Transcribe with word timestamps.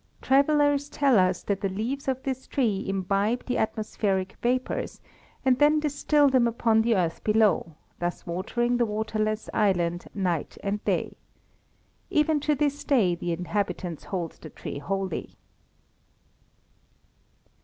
Travellers 0.19 0.89
tell 0.89 1.19
us 1.19 1.43
that 1.43 1.61
the 1.61 1.69
leaves 1.69 2.07
of 2.07 2.23
this 2.23 2.47
tree 2.47 2.83
imbibe 2.87 3.45
the 3.45 3.59
atmospheric 3.59 4.35
vapours, 4.41 4.99
and 5.45 5.59
then 5.59 5.79
distil 5.79 6.27
them 6.27 6.47
upon 6.47 6.81
the 6.81 6.95
earth 6.95 7.23
below, 7.23 7.75
thus 7.99 8.25
watering 8.25 8.77
the 8.77 8.85
waterless 8.87 9.47
island 9.53 10.07
night 10.15 10.57
and 10.63 10.83
day. 10.85 11.17
Even 12.09 12.39
to 12.39 12.55
this 12.55 12.83
day 12.83 13.13
the 13.13 13.31
inhabitants 13.31 14.05
hold 14.05 14.31
the 14.41 14.49
tree 14.49 14.79
holy. 14.79 15.35